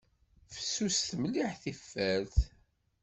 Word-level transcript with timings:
Fessuset 0.53 1.11
mliḥ 1.21 1.51
tifart. 1.63 2.37